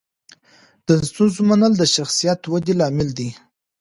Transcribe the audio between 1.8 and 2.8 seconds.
شخصیت ودې